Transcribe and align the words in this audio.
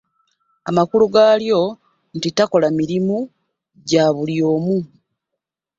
Amakulu 0.69 1.05
gaalyo 1.13 1.59
nti 2.15 2.29
takola 2.37 2.67
mirimu 2.79 3.17
gya 3.87 4.05
buli 4.15 4.35
omu. 4.53 4.77